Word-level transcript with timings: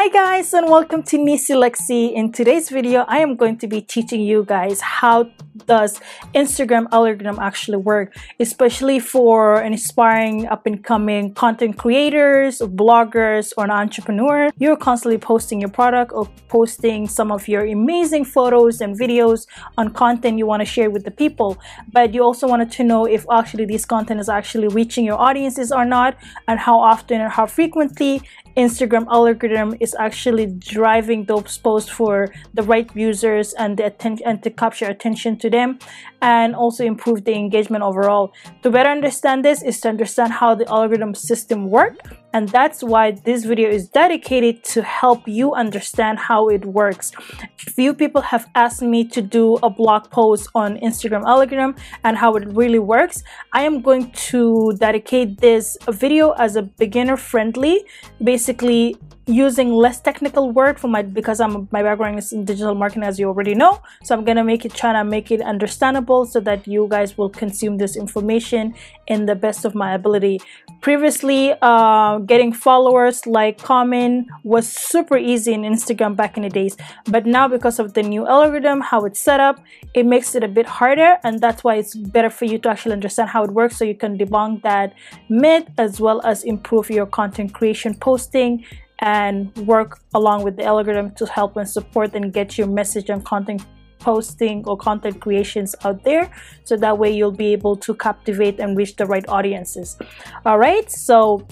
Hi 0.00 0.08
guys 0.08 0.54
and 0.54 0.66
welcome 0.70 1.02
to 1.02 1.18
Nisi 1.18 1.52
Lexi. 1.52 2.14
In 2.14 2.32
today's 2.32 2.70
video, 2.70 3.04
I 3.06 3.18
am 3.18 3.36
going 3.36 3.58
to 3.58 3.66
be 3.66 3.82
teaching 3.82 4.22
you 4.22 4.46
guys 4.46 4.80
how 4.80 5.28
does 5.66 6.00
Instagram 6.34 6.86
algorithm 6.90 7.38
actually 7.38 7.76
work, 7.76 8.16
especially 8.38 8.98
for 8.98 9.60
an 9.60 9.72
inspiring 9.72 10.46
up 10.46 10.64
and 10.64 10.82
coming 10.82 11.34
content 11.34 11.76
creators, 11.76 12.60
bloggers, 12.60 13.52
or 13.58 13.64
an 13.64 13.70
entrepreneur. 13.70 14.50
You're 14.56 14.78
constantly 14.78 15.18
posting 15.18 15.60
your 15.60 15.68
product 15.68 16.12
or 16.14 16.26
posting 16.48 17.06
some 17.06 17.30
of 17.30 17.46
your 17.46 17.66
amazing 17.66 18.24
photos 18.24 18.80
and 18.80 18.98
videos 18.98 19.46
on 19.76 19.92
content 19.92 20.38
you 20.38 20.46
want 20.46 20.60
to 20.60 20.64
share 20.66 20.88
with 20.88 21.04
the 21.04 21.10
people. 21.10 21.58
But 21.92 22.14
you 22.14 22.22
also 22.22 22.48
wanted 22.48 22.72
to 22.72 22.84
know 22.84 23.04
if 23.04 23.26
actually 23.30 23.66
this 23.66 23.84
content 23.84 24.18
is 24.18 24.30
actually 24.30 24.68
reaching 24.68 25.04
your 25.04 25.20
audiences 25.20 25.70
or 25.70 25.84
not, 25.84 26.16
and 26.48 26.58
how 26.58 26.80
often 26.80 27.20
and 27.20 27.30
how 27.30 27.44
frequently 27.44 28.22
Instagram 28.56 29.06
algorithm 29.10 29.74
is 29.80 29.94
actually 29.98 30.46
driving 30.46 31.24
those 31.24 31.58
posts 31.58 31.90
for 31.90 32.28
the 32.54 32.62
right 32.62 32.90
users 32.94 33.52
and 33.54 33.76
the 33.76 33.86
attention 33.86 34.26
and 34.26 34.42
to 34.42 34.50
capture 34.50 34.86
attention 34.86 35.38
to 35.38 35.50
them 35.50 35.78
and 36.22 36.54
also 36.54 36.84
improve 36.84 37.24
the 37.24 37.34
engagement 37.34 37.82
overall. 37.82 38.32
To 38.62 38.70
better 38.70 38.90
understand 38.90 39.44
this 39.44 39.62
is 39.62 39.80
to 39.80 39.88
understand 39.88 40.32
how 40.32 40.54
the 40.54 40.68
algorithm 40.68 41.14
system 41.14 41.70
work 41.70 41.98
and 42.32 42.48
that's 42.48 42.82
why 42.82 43.10
this 43.10 43.44
video 43.44 43.68
is 43.68 43.88
dedicated 43.88 44.62
to 44.64 44.82
help 44.82 45.26
you 45.26 45.54
understand 45.54 46.18
how 46.18 46.48
it 46.48 46.64
works. 46.64 47.12
Few 47.56 47.94
people 47.94 48.22
have 48.22 48.48
asked 48.54 48.82
me 48.82 49.04
to 49.04 49.22
do 49.22 49.56
a 49.62 49.70
blog 49.70 50.10
post 50.10 50.48
on 50.54 50.78
Instagram 50.78 51.24
algorithm 51.24 51.74
and 52.04 52.16
how 52.16 52.34
it 52.36 52.46
really 52.48 52.78
works. 52.78 53.22
I 53.52 53.62
am 53.62 53.80
going 53.80 54.10
to 54.30 54.72
dedicate 54.78 55.40
this 55.40 55.76
video 55.88 56.30
as 56.32 56.56
a 56.56 56.62
beginner 56.62 57.16
friendly, 57.16 57.84
basically 58.22 58.96
using 59.30 59.72
less 59.72 60.00
technical 60.00 60.50
word 60.50 60.78
for 60.78 60.88
my 60.88 61.02
because 61.02 61.40
I'm 61.40 61.68
my 61.70 61.82
background 61.82 62.18
is 62.18 62.32
in 62.32 62.44
digital 62.44 62.74
marketing 62.74 63.04
as 63.04 63.18
you 63.18 63.28
already 63.28 63.54
know 63.54 63.80
so 64.02 64.14
I'm 64.14 64.24
gonna 64.24 64.44
make 64.44 64.64
it 64.64 64.74
try 64.74 64.92
to 64.92 65.04
make 65.04 65.30
it 65.30 65.40
understandable 65.40 66.24
so 66.26 66.40
that 66.40 66.66
you 66.66 66.88
guys 66.90 67.16
will 67.16 67.30
consume 67.30 67.78
this 67.78 67.96
information 67.96 68.74
in 69.06 69.26
the 69.26 69.34
best 69.34 69.64
of 69.64 69.74
my 69.74 69.94
ability 69.94 70.40
previously 70.80 71.54
uh, 71.62 72.18
getting 72.26 72.52
followers 72.52 73.26
like 73.26 73.58
comment 73.58 74.28
was 74.44 74.68
super 74.68 75.16
easy 75.16 75.52
in 75.52 75.62
Instagram 75.62 76.16
back 76.16 76.36
in 76.36 76.42
the 76.42 76.48
days. 76.48 76.76
But 77.06 77.26
now 77.26 77.48
because 77.48 77.78
of 77.78 77.94
the 77.94 78.02
new 78.02 78.26
algorithm 78.26 78.80
how 78.80 79.04
it's 79.04 79.20
set 79.20 79.40
up 79.40 79.62
it 79.94 80.06
makes 80.06 80.34
it 80.34 80.44
a 80.44 80.48
bit 80.48 80.66
harder 80.66 81.18
and 81.24 81.40
that's 81.40 81.64
why 81.64 81.76
it's 81.76 81.94
better 81.94 82.30
for 82.30 82.44
you 82.44 82.58
to 82.58 82.68
actually 82.68 82.92
understand 82.92 83.28
how 83.30 83.44
it 83.44 83.50
works 83.50 83.76
so 83.76 83.84
you 83.84 83.94
can 83.94 84.16
debunk 84.18 84.62
that 84.62 84.94
myth 85.28 85.66
as 85.78 86.00
well 86.00 86.20
as 86.24 86.44
improve 86.44 86.90
your 86.90 87.06
content 87.06 87.52
creation 87.52 87.94
posting 87.94 88.64
and 89.00 89.54
work 89.66 90.00
along 90.14 90.42
with 90.42 90.56
the 90.56 90.64
algorithm 90.64 91.10
to 91.12 91.26
help 91.26 91.56
and 91.56 91.68
support 91.68 92.14
and 92.14 92.32
get 92.32 92.58
your 92.58 92.66
message 92.66 93.08
and 93.08 93.24
content 93.24 93.64
posting 94.00 94.66
or 94.66 94.76
content 94.76 95.20
creations 95.20 95.76
out 95.84 96.02
there. 96.04 96.30
So 96.64 96.76
that 96.76 96.98
way 96.98 97.14
you'll 97.14 97.32
be 97.32 97.52
able 97.52 97.76
to 97.76 97.94
captivate 97.94 98.58
and 98.58 98.76
reach 98.76 98.96
the 98.96 99.06
right 99.06 99.26
audiences. 99.28 99.96
All 100.44 100.58
right 100.58 100.90
so 100.90 101.46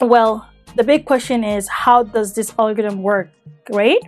well 0.00 0.48
the 0.76 0.84
big 0.84 1.04
question 1.04 1.44
is 1.44 1.68
how 1.68 2.02
does 2.02 2.34
this 2.34 2.52
algorithm 2.58 3.02
work 3.02 3.30
right? 3.70 4.00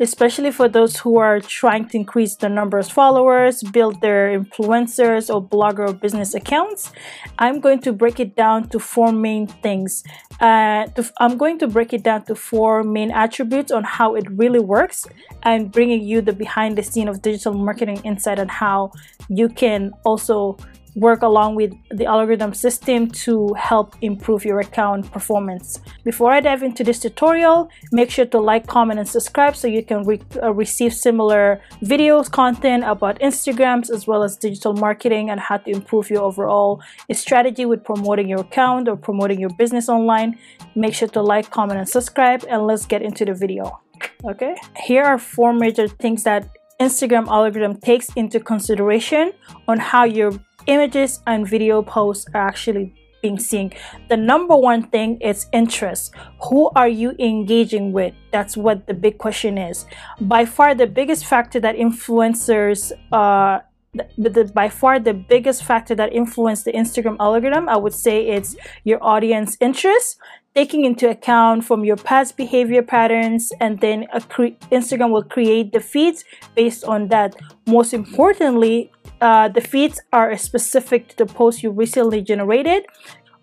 Especially 0.00 0.50
for 0.50 0.68
those 0.68 0.96
who 0.98 1.18
are 1.18 1.40
trying 1.40 1.88
to 1.88 1.96
increase 1.96 2.36
the 2.36 2.48
number 2.48 2.78
of 2.78 2.90
followers, 2.90 3.62
build 3.62 4.00
their 4.00 4.38
influencers 4.38 5.32
or 5.32 5.42
blogger 5.42 5.88
or 5.88 5.92
business 5.92 6.34
accounts. 6.34 6.92
I'm 7.38 7.60
going 7.60 7.80
to 7.80 7.92
break 7.92 8.20
it 8.20 8.36
down 8.36 8.68
to 8.70 8.78
four 8.78 9.12
main 9.12 9.46
things. 9.46 10.04
Uh, 10.40 10.86
to, 10.86 11.10
I'm 11.18 11.38
going 11.38 11.58
to 11.60 11.66
break 11.66 11.92
it 11.92 12.02
down 12.02 12.24
to 12.24 12.34
four 12.34 12.82
main 12.82 13.10
attributes 13.10 13.72
on 13.72 13.84
how 13.84 14.14
it 14.14 14.30
really 14.30 14.60
works 14.60 15.06
and 15.42 15.72
bringing 15.72 16.02
you 16.02 16.20
the 16.20 16.32
behind 16.32 16.76
the 16.76 16.82
scene 16.82 17.08
of 17.08 17.22
digital 17.22 17.54
marketing 17.54 18.00
insight 18.04 18.38
and 18.38 18.50
how 18.50 18.92
you 19.28 19.48
can 19.48 19.92
also 20.04 20.56
work 20.96 21.22
along 21.22 21.54
with 21.54 21.72
the 21.90 22.06
algorithm 22.06 22.54
system 22.54 23.08
to 23.10 23.52
help 23.54 23.94
improve 24.00 24.44
your 24.44 24.60
account 24.60 25.12
performance. 25.12 25.78
Before 26.04 26.32
I 26.32 26.40
dive 26.40 26.62
into 26.62 26.82
this 26.82 26.98
tutorial, 26.98 27.68
make 27.92 28.10
sure 28.10 28.24
to 28.26 28.40
like, 28.40 28.66
comment, 28.66 28.98
and 28.98 29.08
subscribe 29.08 29.54
so 29.54 29.68
you 29.68 29.84
can 29.84 30.04
re 30.04 30.20
uh, 30.42 30.52
receive 30.52 30.94
similar 30.94 31.60
videos, 31.82 32.30
content 32.30 32.82
about 32.84 33.20
Instagrams, 33.20 33.90
as 33.90 34.06
well 34.06 34.22
as 34.22 34.36
digital 34.36 34.72
marketing 34.72 35.30
and 35.30 35.38
how 35.38 35.58
to 35.58 35.70
improve 35.70 36.10
your 36.10 36.22
overall 36.22 36.82
strategy 37.12 37.66
with 37.66 37.84
promoting 37.84 38.28
your 38.28 38.40
account 38.40 38.88
or 38.88 38.96
promoting 38.96 39.38
your 39.38 39.50
business 39.58 39.88
online. 39.88 40.38
Make 40.74 40.94
sure 40.94 41.08
to 41.08 41.20
like, 41.20 41.50
comment, 41.50 41.78
and 41.78 41.88
subscribe, 41.88 42.44
and 42.48 42.66
let's 42.66 42.86
get 42.86 43.02
into 43.02 43.24
the 43.26 43.34
video. 43.34 43.80
Okay, 44.24 44.56
here 44.84 45.04
are 45.04 45.18
four 45.18 45.52
major 45.52 45.88
things 45.88 46.24
that 46.24 46.48
Instagram 46.80 47.26
algorithm 47.28 47.76
takes 47.80 48.08
into 48.16 48.38
consideration 48.38 49.32
on 49.66 49.78
how 49.78 50.04
your 50.04 50.32
images 50.66 51.20
and 51.26 51.48
video 51.48 51.82
posts 51.82 52.26
are 52.34 52.48
actually 52.48 52.94
being 53.22 53.38
seen. 53.38 53.72
The 54.08 54.16
number 54.16 54.56
one 54.56 54.82
thing 54.84 55.20
is 55.20 55.46
interest. 55.52 56.14
Who 56.48 56.70
are 56.76 56.88
you 56.88 57.14
engaging 57.18 57.92
with? 57.92 58.14
That's 58.30 58.56
what 58.56 58.86
the 58.86 58.94
big 58.94 59.18
question 59.18 59.58
is. 59.58 59.86
By 60.20 60.44
far, 60.44 60.74
the 60.74 60.86
biggest 60.86 61.26
factor 61.26 61.58
that 61.60 61.76
influencers 61.76 62.92
uh, 63.12 63.60
the, 63.96 64.30
the, 64.30 64.44
by 64.44 64.68
far 64.68 64.98
the 64.98 65.14
biggest 65.14 65.64
factor 65.64 65.94
that 65.94 66.12
influence 66.12 66.62
the 66.64 66.72
Instagram 66.72 67.16
algorithm, 67.20 67.68
I 67.68 67.76
would 67.76 67.94
say 67.94 68.26
it's 68.26 68.56
your 68.84 69.02
audience 69.02 69.56
interest, 69.60 70.18
taking 70.54 70.84
into 70.84 71.08
account 71.10 71.64
from 71.64 71.84
your 71.84 71.96
past 71.96 72.36
behavior 72.36 72.82
patterns, 72.82 73.52
and 73.60 73.80
then 73.80 74.06
Instagram 74.72 75.10
will 75.10 75.24
create 75.24 75.72
the 75.72 75.80
feeds 75.80 76.24
based 76.54 76.84
on 76.84 77.08
that. 77.08 77.36
Most 77.66 77.92
importantly, 77.92 78.90
uh, 79.20 79.48
the 79.48 79.60
feeds 79.60 80.00
are 80.12 80.36
specific 80.36 81.08
to 81.08 81.16
the 81.16 81.26
post 81.26 81.62
you 81.62 81.70
recently 81.70 82.22
generated 82.22 82.86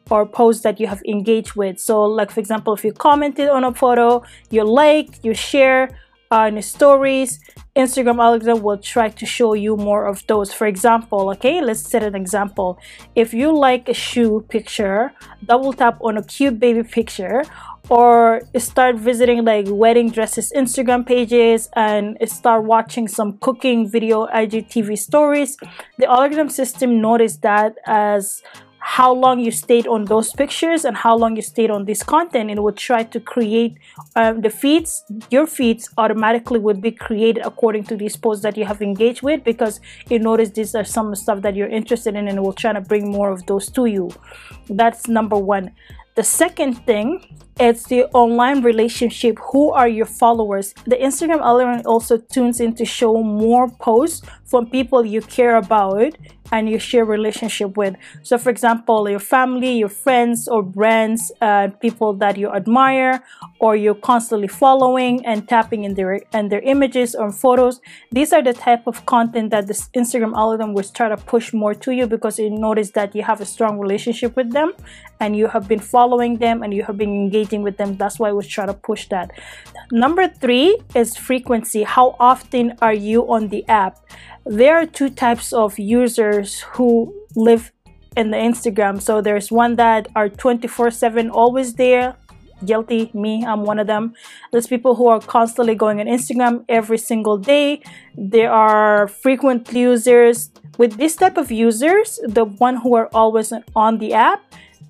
or 0.09 0.25
posts 0.25 0.63
that 0.63 0.79
you 0.79 0.87
have 0.87 1.01
engaged 1.07 1.53
with. 1.55 1.79
So 1.79 2.03
like 2.03 2.31
for 2.31 2.39
example, 2.39 2.73
if 2.73 2.83
you 2.83 2.93
commented 2.93 3.49
on 3.49 3.63
a 3.63 3.73
photo, 3.73 4.23
you 4.49 4.63
like, 4.63 5.23
you 5.23 5.33
share 5.33 5.97
uh, 6.33 6.61
stories, 6.61 7.39
Instagram 7.75 8.19
algorithm 8.19 8.63
will 8.63 8.79
try 8.79 9.09
to 9.09 9.25
show 9.25 9.53
you 9.53 9.77
more 9.77 10.05
of 10.05 10.25
those. 10.27 10.51
For 10.51 10.65
example, 10.67 11.29
okay, 11.31 11.61
let's 11.61 11.81
set 11.81 12.01
an 12.01 12.15
example. 12.15 12.79
If 13.15 13.33
you 13.33 13.55
like 13.55 13.87
a 13.87 13.93
shoe 13.93 14.43
picture, 14.49 15.13
double 15.45 15.73
tap 15.73 15.97
on 16.01 16.17
a 16.17 16.23
cute 16.23 16.59
baby 16.59 16.83
picture 16.83 17.43
or 17.89 18.41
start 18.57 18.95
visiting 18.95 19.43
like 19.45 19.65
wedding 19.69 20.09
dresses 20.09 20.51
Instagram 20.55 21.05
pages 21.05 21.69
and 21.73 22.17
start 22.25 22.63
watching 22.63 23.07
some 23.07 23.37
cooking 23.39 23.89
video 23.89 24.25
IGTV 24.27 24.97
stories. 24.97 25.57
The 25.99 26.07
algorithm 26.09 26.49
system 26.49 27.01
noticed 27.01 27.41
that 27.41 27.75
as 27.85 28.41
how 28.85 29.13
long 29.13 29.39
you 29.39 29.49
stayed 29.49 29.87
on 29.87 30.03
those 30.05 30.33
pictures 30.33 30.83
and 30.83 30.97
how 30.97 31.15
long 31.15 31.37
you 31.37 31.41
stayed 31.41 31.71
on 31.71 31.85
this 31.85 32.03
content 32.03 32.49
and 32.49 32.59
it 32.59 32.61
would 32.61 32.75
try 32.75 33.01
to 33.01 33.17
create 33.17 33.77
um, 34.17 34.41
the 34.41 34.49
feeds 34.49 35.05
your 35.31 35.47
feeds 35.47 35.89
automatically 35.97 36.59
would 36.59 36.81
be 36.81 36.91
created 36.91 37.41
according 37.45 37.85
to 37.85 37.95
these 37.95 38.17
posts 38.17 38.43
that 38.43 38.57
you 38.57 38.65
have 38.65 38.81
engaged 38.81 39.21
with 39.21 39.41
because 39.45 39.79
you 40.09 40.19
notice 40.19 40.49
these 40.49 40.75
are 40.75 40.83
some 40.83 41.15
stuff 41.15 41.41
that 41.41 41.55
you're 41.55 41.69
interested 41.69 42.13
in 42.13 42.27
and 42.27 42.37
it 42.37 42.41
will 42.41 42.51
try 42.51 42.73
to 42.73 42.81
bring 42.81 43.09
more 43.09 43.31
of 43.31 43.45
those 43.45 43.71
to 43.71 43.85
you. 43.85 44.11
That's 44.67 45.07
number 45.07 45.37
one. 45.37 45.71
The 46.15 46.23
second 46.23 46.73
thing 46.85 47.25
is 47.59 47.85
the 47.85 48.05
online 48.13 48.63
relationship. 48.63 49.39
Who 49.51 49.71
are 49.71 49.87
your 49.87 50.05
followers? 50.05 50.73
The 50.85 50.97
instagram 50.97 51.41
algorithm 51.41 51.81
also 51.85 52.17
tunes 52.17 52.59
in 52.59 52.75
to 52.75 52.85
show 52.85 53.23
more 53.23 53.69
posts 53.69 54.27
from 54.45 54.69
people 54.69 55.05
you 55.05 55.21
care 55.21 55.55
about 55.55 56.13
and 56.53 56.69
you 56.69 56.77
share 56.79 57.03
relationship 57.03 57.75
with 57.75 57.95
so 58.21 58.37
for 58.37 58.49
example 58.49 59.09
your 59.09 59.19
family 59.35 59.71
your 59.83 59.93
friends 60.05 60.47
or 60.47 60.61
brands 60.63 61.31
uh, 61.41 61.67
people 61.81 62.13
that 62.13 62.37
you 62.37 62.47
admire 62.49 63.21
or 63.59 63.75
you're 63.75 64.01
constantly 64.11 64.47
following 64.47 65.25
and 65.25 65.49
tapping 65.49 65.83
in 65.83 65.95
their 65.95 66.21
and 66.31 66.51
their 66.51 66.61
images 66.61 67.15
or 67.15 67.31
photos 67.31 67.81
these 68.11 68.31
are 68.31 68.43
the 68.49 68.53
type 68.53 68.83
of 68.85 69.05
content 69.05 69.49
that 69.49 69.65
this 69.67 69.89
instagram 70.01 70.33
algorithm 70.37 70.73
will 70.73 70.89
try 70.99 71.09
to 71.09 71.17
push 71.17 71.51
more 71.53 71.73
to 71.73 71.91
you 71.91 72.05
because 72.07 72.37
it 72.39 72.51
notice 72.51 72.91
that 72.91 73.15
you 73.15 73.23
have 73.23 73.41
a 73.41 73.45
strong 73.45 73.79
relationship 73.79 74.35
with 74.35 74.51
them 74.53 74.71
and 75.23 75.35
you 75.35 75.47
have 75.47 75.67
been 75.67 75.79
following 75.79 76.37
them 76.37 76.63
and 76.63 76.73
you 76.73 76.83
have 76.83 76.97
been 76.97 77.13
engaging 77.23 77.61
with 77.63 77.77
them. 77.77 77.95
That's 77.95 78.19
why 78.19 78.29
we 78.29 78.37
would 78.37 78.49
try 78.49 78.65
to 78.65 78.73
push 78.73 79.07
that. 79.07 79.31
Number 79.91 80.27
three 80.27 80.77
is 80.95 81.15
frequency. 81.15 81.83
How 81.83 82.15
often 82.19 82.73
are 82.81 82.93
you 82.93 83.19
on 83.31 83.47
the 83.47 83.65
app? 83.67 83.93
There 84.45 84.75
are 84.75 84.85
two 84.85 85.09
types 85.09 85.53
of 85.53 85.79
users 85.79 86.61
who 86.73 87.13
live 87.35 87.71
in 88.15 88.31
the 88.31 88.37
Instagram. 88.37 89.01
So 89.01 89.21
there's 89.21 89.51
one 89.51 89.75
that 89.77 90.07
are 90.15 90.29
24/7 90.29 91.29
always 91.31 91.75
there. 91.75 92.15
Guilty, 92.65 93.11
me, 93.13 93.43
I'm 93.45 93.63
one 93.65 93.79
of 93.79 93.87
them. 93.87 94.13
There's 94.51 94.67
people 94.67 94.95
who 94.95 95.07
are 95.07 95.19
constantly 95.19 95.75
going 95.75 95.99
on 95.99 96.05
Instagram 96.07 96.63
every 96.69 96.97
single 96.97 97.37
day. 97.37 97.81
There 98.15 98.51
are 98.51 99.07
frequent 99.07 99.73
users. 99.73 100.51
With 100.77 100.97
this 100.97 101.15
type 101.15 101.37
of 101.37 101.51
users, 101.51 102.19
the 102.23 102.45
one 102.45 102.77
who 102.77 102.95
are 102.95 103.09
always 103.13 103.53
on 103.75 103.97
the 103.97 104.13
app, 104.13 104.41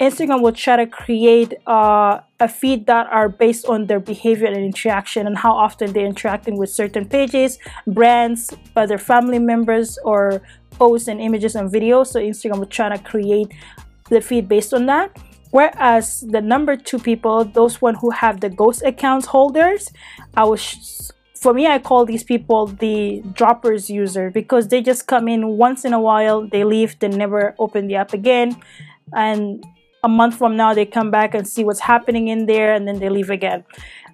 Instagram 0.03 0.41
will 0.41 0.53
try 0.53 0.75
to 0.75 0.87
create 0.87 1.53
uh, 1.67 2.19
a 2.39 2.47
feed 2.47 2.85
that 2.87 3.07
are 3.07 3.29
based 3.29 3.65
on 3.65 3.87
their 3.87 3.99
behavior 3.99 4.47
and 4.47 4.57
interaction 4.57 5.27
and 5.27 5.37
how 5.37 5.53
often 5.53 5.93
they're 5.93 6.05
interacting 6.05 6.57
with 6.57 6.69
certain 6.69 7.05
pages, 7.05 7.59
brands, 7.87 8.53
other 8.75 8.97
family 8.97 9.39
members, 9.39 9.97
or 10.03 10.41
posts 10.71 11.07
and 11.07 11.21
images 11.21 11.55
and 11.55 11.71
videos. 11.71 12.07
So 12.07 12.19
Instagram 12.19 12.59
will 12.59 12.65
try 12.65 12.89
to 12.89 13.01
create 13.01 13.47
the 14.09 14.21
feed 14.21 14.47
based 14.47 14.73
on 14.73 14.85
that. 14.87 15.17
Whereas 15.51 16.21
the 16.21 16.41
number 16.41 16.75
two 16.75 16.97
people, 16.97 17.45
those 17.45 17.79
one 17.79 17.95
who 17.95 18.09
have 18.09 18.41
the 18.41 18.49
ghost 18.49 18.81
accounts 18.83 19.27
holders, 19.27 19.91
I 20.35 20.45
was 20.45 21.11
for 21.35 21.53
me, 21.53 21.67
I 21.67 21.77
call 21.77 22.05
these 22.05 22.23
people 22.23 22.67
the 22.67 23.21
droppers 23.33 23.89
user 23.89 24.31
because 24.31 24.69
they 24.69 24.81
just 24.81 25.07
come 25.07 25.27
in 25.27 25.57
once 25.57 25.83
in 25.83 25.91
a 25.91 25.99
while, 25.99 26.47
they 26.47 26.63
leave, 26.63 26.97
they 26.99 27.09
never 27.09 27.53
open 27.59 27.87
the 27.87 27.95
app 27.95 28.13
again. 28.13 28.55
And 29.11 29.63
a 30.03 30.09
month 30.09 30.35
from 30.35 30.55
now, 30.57 30.73
they 30.73 30.85
come 30.85 31.11
back 31.11 31.33
and 31.33 31.47
see 31.47 31.63
what's 31.63 31.79
happening 31.79 32.27
in 32.27 32.45
there 32.45 32.73
and 32.73 32.87
then 32.87 32.99
they 32.99 33.09
leave 33.09 33.29
again. 33.29 33.63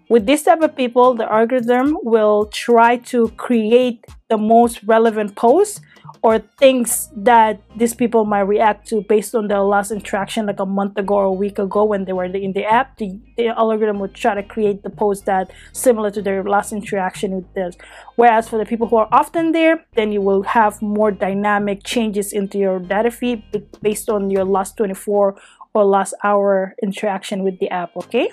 With 0.07 0.25
this 0.25 0.43
type 0.43 0.61
of 0.61 0.75
people, 0.75 1.13
the 1.13 1.31
algorithm 1.31 1.97
will 2.03 2.45
try 2.47 2.97
to 3.13 3.29
create 3.37 4.05
the 4.27 4.37
most 4.37 4.81
relevant 4.83 5.35
posts 5.35 5.81
or 6.21 6.39
things 6.57 7.09
that 7.15 7.61
these 7.77 7.93
people 7.93 8.25
might 8.25 8.41
react 8.41 8.87
to 8.87 9.01
based 9.01 9.33
on 9.33 9.47
their 9.47 9.61
last 9.61 9.91
interaction 9.91 10.45
like 10.47 10.59
a 10.59 10.65
month 10.65 10.97
ago 10.97 11.15
or 11.15 11.23
a 11.25 11.31
week 11.31 11.59
ago 11.59 11.83
when 11.83 12.05
they 12.05 12.13
were 12.13 12.25
in 12.25 12.53
the 12.53 12.65
app 12.65 12.97
the, 12.97 13.19
the 13.37 13.47
algorithm 13.47 13.99
would 13.99 14.13
try 14.13 14.35
to 14.35 14.43
create 14.43 14.83
the 14.83 14.89
post 14.89 15.25
that 15.25 15.49
similar 15.71 16.11
to 16.11 16.21
their 16.21 16.43
last 16.43 16.73
interaction 16.73 17.31
with 17.31 17.53
this 17.53 17.75
whereas 18.15 18.49
for 18.49 18.57
the 18.57 18.65
people 18.65 18.87
who 18.87 18.97
are 18.97 19.07
often 19.11 19.51
there 19.51 19.85
then 19.95 20.11
you 20.11 20.21
will 20.21 20.43
have 20.43 20.81
more 20.81 21.11
dynamic 21.11 21.83
changes 21.83 22.33
into 22.33 22.57
your 22.57 22.79
data 22.79 23.11
feed 23.11 23.43
based 23.81 24.09
on 24.09 24.29
your 24.29 24.43
last 24.43 24.75
24 24.77 25.35
or 25.73 25.85
last 25.85 26.13
hour 26.23 26.75
interaction 26.81 27.43
with 27.43 27.59
the 27.59 27.69
app 27.69 27.95
okay? 27.97 28.29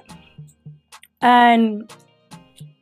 And 1.20 1.90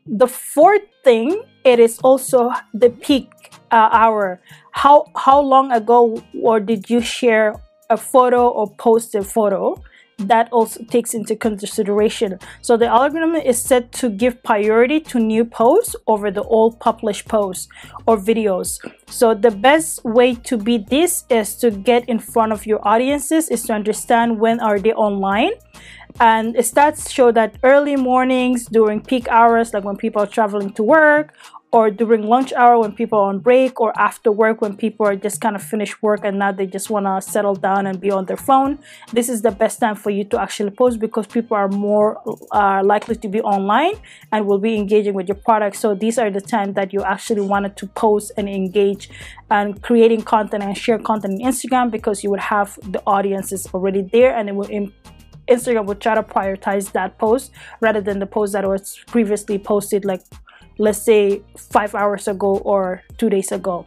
the 0.06 0.26
fourth 0.26 0.82
thing 1.02 1.42
it 1.64 1.80
is 1.80 1.98
also 2.00 2.50
the 2.74 2.90
peak 2.90 3.30
uh, 3.70 3.88
hour. 3.92 4.40
How 4.72 5.06
how 5.16 5.40
long 5.40 5.72
ago 5.72 6.22
or 6.42 6.60
did 6.60 6.90
you 6.90 7.00
share 7.00 7.54
a 7.90 7.96
photo 7.96 8.48
or 8.48 8.68
post 8.76 9.14
a 9.14 9.22
photo 9.22 9.80
that 10.18 10.48
also 10.52 10.84
takes 10.84 11.14
into 11.14 11.36
consideration. 11.36 12.38
So 12.62 12.76
the 12.76 12.86
algorithm 12.86 13.36
is 13.36 13.62
set 13.62 13.92
to 13.92 14.08
give 14.08 14.42
priority 14.42 15.00
to 15.00 15.18
new 15.18 15.44
posts 15.44 15.96
over 16.06 16.30
the 16.30 16.42
old 16.42 16.80
published 16.80 17.28
posts 17.28 17.68
or 18.06 18.16
videos. 18.16 18.78
So 19.08 19.34
the 19.34 19.50
best 19.50 20.04
way 20.04 20.34
to 20.34 20.56
beat 20.56 20.88
this 20.88 21.24
is 21.30 21.56
to 21.56 21.70
get 21.70 22.08
in 22.08 22.18
front 22.18 22.52
of 22.52 22.66
your 22.66 22.86
audiences 22.86 23.48
is 23.48 23.62
to 23.64 23.72
understand 23.72 24.38
when 24.38 24.60
are 24.60 24.78
they 24.78 24.92
online 24.92 25.52
and 26.20 26.54
stats 26.56 27.10
show 27.10 27.32
that 27.32 27.56
early 27.64 27.96
mornings 27.96 28.66
during 28.66 29.00
peak 29.00 29.26
hours 29.28 29.74
like 29.74 29.82
when 29.84 29.96
people 29.96 30.22
are 30.22 30.26
traveling 30.26 30.72
to 30.72 30.82
work 30.82 31.34
or 31.74 31.90
during 31.90 32.22
lunch 32.22 32.52
hour 32.52 32.78
when 32.78 32.92
people 32.92 33.18
are 33.18 33.28
on 33.28 33.40
break 33.40 33.80
or 33.80 33.90
after 33.98 34.30
work 34.30 34.60
when 34.62 34.76
people 34.76 35.04
are 35.04 35.16
just 35.16 35.40
kind 35.40 35.56
of 35.56 35.62
finished 35.62 36.00
work 36.02 36.20
and 36.22 36.38
now 36.38 36.52
they 36.52 36.66
just 36.66 36.88
want 36.88 37.04
to 37.04 37.14
settle 37.20 37.56
down 37.56 37.84
and 37.88 38.00
be 38.00 38.10
on 38.12 38.24
their 38.26 38.36
phone 38.36 38.78
this 39.12 39.28
is 39.28 39.42
the 39.42 39.50
best 39.50 39.80
time 39.80 39.96
for 39.96 40.10
you 40.10 40.22
to 40.22 40.40
actually 40.40 40.70
post 40.70 41.00
because 41.00 41.26
people 41.26 41.56
are 41.56 41.68
more 41.68 42.08
uh, 42.52 42.80
likely 42.84 43.16
to 43.16 43.28
be 43.28 43.40
online 43.40 43.94
and 44.30 44.46
will 44.46 44.58
be 44.58 44.76
engaging 44.76 45.14
with 45.14 45.28
your 45.28 45.36
product. 45.36 45.76
So 45.76 45.94
these 45.94 46.18
are 46.18 46.30
the 46.30 46.40
times 46.40 46.74
that 46.74 46.92
you 46.92 47.02
actually 47.02 47.40
wanted 47.40 47.76
to 47.78 47.86
post 47.88 48.32
and 48.36 48.48
engage 48.48 49.10
and 49.50 49.82
creating 49.82 50.22
content 50.22 50.62
and 50.62 50.76
share 50.76 50.98
content 50.98 51.34
on 51.34 51.40
instagram 51.50 51.90
because 51.90 52.22
you 52.24 52.30
would 52.30 52.40
have 52.40 52.78
the 52.82 53.02
audiences 53.06 53.68
already 53.74 54.02
there 54.02 54.34
and 54.36 54.48
it 54.48 54.54
will 54.54 54.68
Instagram 55.48 55.84
would 55.86 56.00
try 56.00 56.14
to 56.14 56.22
prioritize 56.22 56.92
that 56.92 57.18
post 57.18 57.50
rather 57.80 58.00
than 58.00 58.18
the 58.18 58.26
post 58.26 58.54
that 58.54 58.66
was 58.66 58.98
previously 59.06 59.58
posted 59.58 60.04
like 60.04 60.22
let's 60.78 61.02
say 61.02 61.42
five 61.56 61.94
hours 61.94 62.28
ago 62.28 62.58
or 62.58 63.02
two 63.18 63.30
days 63.30 63.52
ago. 63.52 63.86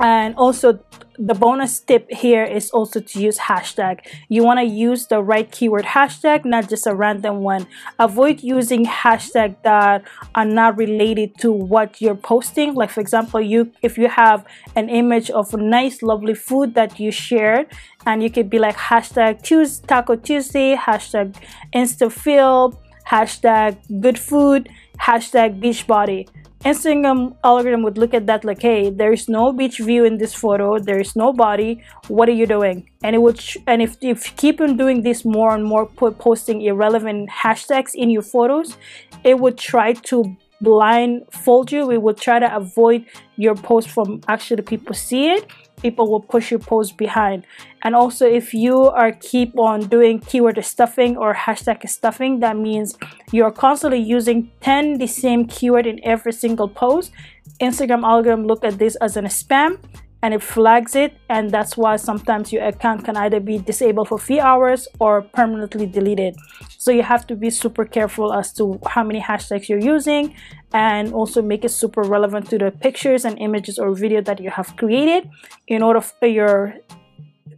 And 0.00 0.34
also 0.36 0.80
the 1.18 1.34
bonus 1.34 1.78
tip 1.80 2.10
here 2.10 2.44
is 2.44 2.70
also 2.70 3.00
to 3.00 3.20
use 3.20 3.38
hashtag. 3.38 4.00
You 4.28 4.42
want 4.42 4.60
to 4.60 4.64
use 4.64 5.06
the 5.06 5.22
right 5.22 5.50
keyword 5.50 5.84
hashtag 5.84 6.44
not 6.44 6.68
just 6.68 6.86
a 6.86 6.94
random 6.94 7.40
one. 7.40 7.66
Avoid 7.98 8.42
using 8.42 8.86
hashtag 8.86 9.56
that 9.62 10.04
are 10.34 10.44
not 10.44 10.78
related 10.78 11.38
to 11.38 11.52
what 11.52 12.00
you're 12.00 12.14
posting. 12.14 12.74
Like 12.74 12.90
for 12.90 13.00
example 13.00 13.40
you 13.40 13.70
if 13.82 13.98
you 13.98 14.08
have 14.08 14.46
an 14.74 14.88
image 14.88 15.30
of 15.30 15.52
nice 15.52 16.02
lovely 16.02 16.34
food 16.34 16.74
that 16.74 16.98
you 16.98 17.10
shared 17.10 17.66
and 18.06 18.22
you 18.22 18.30
could 18.30 18.48
be 18.48 18.58
like 18.58 18.76
hashtag 18.76 19.42
Tuesday, 19.42 19.86
taco 19.86 20.16
tuesday 20.16 20.74
hashtag 20.74 21.36
insta 21.74 22.10
feel 22.10 22.81
hashtag 23.12 23.76
good 24.00 24.18
food 24.18 24.68
hashtag 24.98 25.60
beach 25.60 25.86
body. 25.86 26.28
Instagram 26.64 27.36
algorithm 27.42 27.82
would 27.82 27.98
look 27.98 28.14
at 28.14 28.26
that 28.26 28.44
like, 28.44 28.62
hey, 28.62 28.88
there's 28.88 29.28
no 29.28 29.52
beach 29.52 29.78
view 29.78 30.04
in 30.04 30.18
this 30.18 30.32
photo, 30.32 30.78
there's 30.78 31.16
no 31.16 31.32
body, 31.32 31.82
what 32.06 32.28
are 32.28 32.38
you 32.40 32.46
doing? 32.46 32.88
And 33.02 33.16
it 33.16 33.18
would, 33.18 33.42
and 33.66 33.82
if, 33.82 33.96
if 34.00 34.26
you 34.26 34.32
keep 34.36 34.60
on 34.60 34.76
doing 34.76 35.02
this 35.02 35.24
more 35.24 35.56
and 35.56 35.64
more, 35.64 35.86
posting 35.86 36.62
irrelevant 36.62 37.30
hashtags 37.30 37.90
in 37.94 38.10
your 38.10 38.22
photos, 38.22 38.76
it 39.24 39.40
would 39.40 39.58
try 39.58 39.94
to 39.94 40.36
blindfold 40.60 41.72
you. 41.72 41.84
We 41.84 41.98
would 41.98 42.16
try 42.16 42.38
to 42.38 42.54
avoid 42.54 43.06
your 43.36 43.56
post 43.56 43.88
from 43.90 44.20
actually 44.28 44.62
people 44.62 44.94
see 44.94 45.30
it 45.30 45.50
people 45.82 46.10
will 46.10 46.20
push 46.20 46.50
your 46.50 46.60
post 46.60 46.96
behind. 46.96 47.44
And 47.82 47.94
also 47.94 48.26
if 48.26 48.54
you 48.54 48.84
are 48.84 49.12
keep 49.12 49.58
on 49.58 49.88
doing 49.88 50.20
keyword 50.20 50.64
stuffing 50.64 51.16
or 51.16 51.34
hashtag 51.34 51.88
stuffing 51.88 52.40
that 52.40 52.56
means 52.56 52.96
you're 53.32 53.50
constantly 53.50 54.00
using 54.00 54.50
10 54.60 54.98
the 54.98 55.06
same 55.06 55.46
keyword 55.46 55.86
in 55.86 56.00
every 56.04 56.32
single 56.32 56.68
post. 56.68 57.12
Instagram 57.60 58.04
algorithm 58.04 58.46
look 58.46 58.64
at 58.64 58.78
this 58.78 58.96
as 58.96 59.16
a 59.16 59.22
spam 59.22 59.78
and 60.22 60.32
it 60.32 60.42
flags 60.42 60.94
it 60.94 61.16
and 61.28 61.50
that's 61.50 61.76
why 61.76 61.96
sometimes 61.96 62.52
your 62.52 62.64
account 62.64 63.04
can 63.04 63.16
either 63.16 63.40
be 63.40 63.58
disabled 63.58 64.08
for 64.08 64.14
a 64.14 64.18
few 64.18 64.40
hours 64.40 64.86
or 65.00 65.22
permanently 65.22 65.86
deleted. 65.86 66.36
So 66.78 66.92
you 66.92 67.02
have 67.02 67.26
to 67.26 67.36
be 67.36 67.50
super 67.50 67.84
careful 67.84 68.32
as 68.32 68.52
to 68.54 68.78
how 68.86 69.02
many 69.02 69.20
hashtags 69.20 69.68
you're 69.68 69.78
using 69.78 70.34
and 70.72 71.12
also 71.12 71.42
make 71.42 71.64
it 71.64 71.70
super 71.70 72.02
relevant 72.02 72.48
to 72.50 72.58
the 72.58 72.70
pictures 72.70 73.24
and 73.24 73.38
images 73.38 73.78
or 73.78 73.92
video 73.94 74.20
that 74.22 74.40
you 74.40 74.50
have 74.50 74.76
created 74.76 75.28
in 75.66 75.82
order 75.82 76.00
for 76.00 76.26
your 76.26 76.74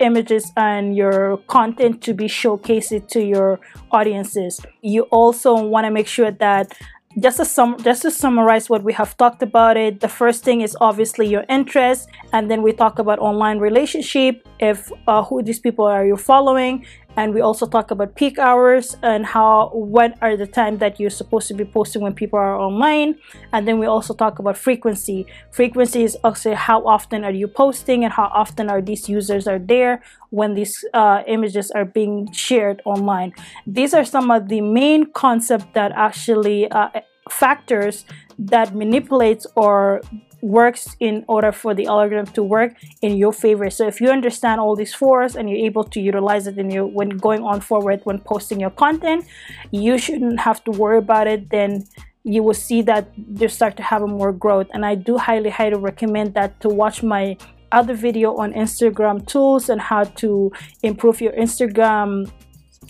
images 0.00 0.50
and 0.56 0.96
your 0.96 1.38
content 1.46 2.02
to 2.02 2.14
be 2.14 2.24
showcased 2.24 3.08
to 3.08 3.24
your 3.24 3.60
audiences. 3.90 4.60
You 4.82 5.02
also 5.02 5.54
want 5.54 5.84
to 5.84 5.90
make 5.90 6.06
sure 6.06 6.30
that 6.30 6.72
just 7.18 7.36
to 7.36 7.44
sum 7.44 7.76
just 7.82 8.02
to 8.02 8.10
summarize 8.10 8.68
what 8.68 8.82
we 8.82 8.92
have 8.92 9.16
talked 9.16 9.42
about 9.42 9.76
it 9.76 10.00
the 10.00 10.08
first 10.08 10.42
thing 10.42 10.60
is 10.60 10.76
obviously 10.80 11.26
your 11.26 11.44
interest 11.48 12.08
and 12.32 12.50
then 12.50 12.62
we 12.62 12.72
talk 12.72 12.98
about 12.98 13.18
online 13.18 13.58
relationship 13.58 14.46
if 14.58 14.90
uh, 15.06 15.22
who 15.22 15.42
these 15.42 15.60
people 15.60 15.84
are 15.84 16.04
you 16.04 16.16
following 16.16 16.84
and 17.16 17.34
we 17.34 17.40
also 17.40 17.66
talk 17.66 17.90
about 17.90 18.14
peak 18.14 18.38
hours 18.38 18.96
and 19.02 19.24
how 19.24 19.70
when 19.74 20.14
are 20.20 20.36
the 20.36 20.46
time 20.46 20.78
that 20.78 20.98
you're 20.98 21.10
supposed 21.10 21.48
to 21.48 21.54
be 21.54 21.64
posting 21.64 22.02
when 22.02 22.14
people 22.14 22.38
are 22.38 22.58
online. 22.58 23.16
And 23.52 23.68
then 23.68 23.78
we 23.78 23.86
also 23.86 24.14
talk 24.14 24.38
about 24.38 24.56
frequency. 24.56 25.26
Frequency 25.50 26.02
is 26.02 26.16
also 26.24 26.54
how 26.54 26.84
often 26.86 27.24
are 27.24 27.30
you 27.30 27.46
posting 27.46 28.04
and 28.04 28.12
how 28.12 28.30
often 28.34 28.68
are 28.68 28.82
these 28.82 29.08
users 29.08 29.46
are 29.46 29.58
there 29.58 30.02
when 30.30 30.54
these 30.54 30.84
uh, 30.92 31.22
images 31.26 31.70
are 31.70 31.84
being 31.84 32.32
shared 32.32 32.82
online. 32.84 33.32
These 33.66 33.94
are 33.94 34.04
some 34.04 34.30
of 34.30 34.48
the 34.48 34.60
main 34.60 35.12
concepts 35.12 35.66
that 35.74 35.92
actually 35.92 36.68
uh, 36.70 36.88
factors 37.30 38.04
that 38.38 38.74
manipulates 38.74 39.46
or 39.56 40.02
works 40.44 40.94
in 41.00 41.24
order 41.26 41.50
for 41.50 41.74
the 41.74 41.86
algorithm 41.86 42.26
to 42.34 42.42
work 42.42 42.74
in 43.00 43.16
your 43.16 43.32
favor. 43.32 43.70
So 43.70 43.86
if 43.86 43.98
you 44.00 44.10
understand 44.10 44.60
all 44.60 44.76
these 44.76 44.94
fours 44.94 45.36
and 45.36 45.48
you're 45.48 45.64
able 45.64 45.84
to 45.84 46.00
utilize 46.00 46.46
it 46.46 46.58
in 46.58 46.70
your 46.70 46.86
when 46.86 47.08
going 47.08 47.42
on 47.42 47.62
forward 47.62 48.00
when 48.04 48.18
posting 48.18 48.60
your 48.60 48.70
content 48.70 49.24
you 49.70 49.96
shouldn't 49.96 50.40
have 50.40 50.62
to 50.64 50.70
worry 50.70 50.98
about 50.98 51.26
it. 51.26 51.48
Then 51.48 51.84
you 52.24 52.42
will 52.42 52.54
see 52.54 52.82
that 52.82 53.08
you 53.16 53.48
start 53.48 53.76
to 53.78 53.82
have 53.82 54.02
a 54.02 54.06
more 54.06 54.32
growth. 54.32 54.66
And 54.74 54.84
i 54.84 54.94
do 54.94 55.16
highly 55.16 55.50
highly 55.50 55.76
recommend 55.76 56.34
that 56.34 56.60
to 56.60 56.68
watch 56.68 57.02
my 57.02 57.36
other 57.72 57.94
video 57.94 58.36
on 58.36 58.52
instagram 58.52 59.26
tools 59.26 59.68
and 59.68 59.80
how 59.80 60.04
to 60.04 60.52
improve 60.82 61.20
your 61.20 61.32
instagram 61.32 62.30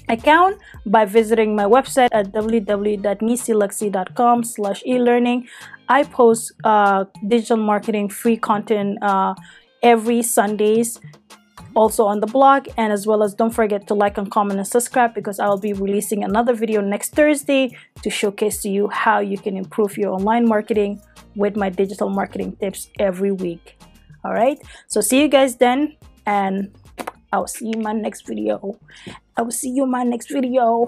account 0.08 0.60
by 0.86 1.04
visiting 1.04 1.56
my 1.56 1.64
website 1.64 2.10
at 2.12 2.32
www.nisiluxy.com 2.32 4.44
slash 4.44 4.82
e-learning. 4.86 5.48
I 5.88 6.04
post 6.04 6.52
uh, 6.64 7.04
digital 7.26 7.58
marketing 7.58 8.08
free 8.08 8.36
content 8.36 8.98
uh, 9.02 9.34
every 9.82 10.22
Sundays 10.22 11.00
also 11.74 12.04
on 12.04 12.20
the 12.20 12.26
blog. 12.26 12.68
And 12.76 12.92
as 12.92 13.06
well 13.06 13.22
as 13.22 13.34
don't 13.34 13.50
forget 13.50 13.86
to 13.88 13.94
like 13.94 14.18
and 14.18 14.30
comment 14.30 14.58
and 14.58 14.66
subscribe 14.66 15.14
because 15.14 15.38
I'll 15.38 15.58
be 15.58 15.72
releasing 15.72 16.24
another 16.24 16.54
video 16.54 16.80
next 16.80 17.10
Thursday 17.10 17.76
to 18.02 18.10
showcase 18.10 18.62
to 18.62 18.68
you 18.68 18.88
how 18.88 19.20
you 19.20 19.38
can 19.38 19.56
improve 19.56 19.96
your 19.96 20.12
online 20.12 20.48
marketing 20.48 21.00
with 21.34 21.56
my 21.56 21.68
digital 21.68 22.08
marketing 22.08 22.56
tips 22.56 22.88
every 22.98 23.32
week. 23.32 23.78
All 24.24 24.32
right. 24.32 24.58
So 24.86 25.00
see 25.00 25.20
you 25.20 25.28
guys 25.28 25.56
then 25.56 25.96
and 26.26 26.74
I'll 27.32 27.48
see 27.48 27.66
you 27.66 27.72
in 27.72 27.82
my 27.82 27.92
next 27.92 28.26
video 28.26 28.78
I 29.36 29.42
will 29.42 29.50
see 29.50 29.70
you 29.70 29.84
in 29.84 29.90
my 29.90 30.04
next 30.04 30.30
video. 30.30 30.86